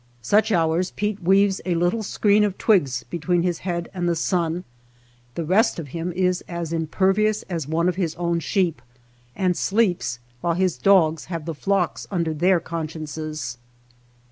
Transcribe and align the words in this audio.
Such 0.23 0.51
hours 0.51 0.89
Pete 0.89 1.21
weaves 1.21 1.61
a 1.63 1.75
little 1.75 2.01
screen 2.01 2.43
of 2.43 2.57
twigs 2.57 3.03
between 3.11 3.43
his 3.43 3.59
head 3.59 3.87
and 3.93 4.09
the 4.09 4.15
sun— 4.15 4.63
the 5.35 5.45
rest 5.45 5.77
of 5.77 5.89
him 5.89 6.11
is 6.13 6.43
as 6.47 6.73
impervious 6.73 7.43
as 7.43 7.67
one 7.67 7.87
of 7.87 7.97
his 7.97 8.15
own 8.15 8.39
sheep— 8.39 8.81
and 9.35 9.55
sleeps 9.55 10.17
while 10.41 10.55
his 10.55 10.79
dogs 10.79 11.25
have 11.25 11.45
the 11.45 11.53
flocks 11.53 12.05
upon 12.05 12.23
their 12.23 12.59
consciences. 12.59 13.59